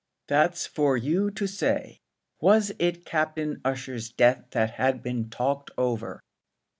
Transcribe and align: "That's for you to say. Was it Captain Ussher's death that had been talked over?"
"That's 0.27 0.65
for 0.65 0.97
you 0.97 1.29
to 1.29 1.45
say. 1.45 1.99
Was 2.39 2.71
it 2.79 3.05
Captain 3.05 3.61
Ussher's 3.63 4.09
death 4.11 4.45
that 4.49 4.71
had 4.71 5.03
been 5.03 5.29
talked 5.29 5.69
over?" 5.77 6.19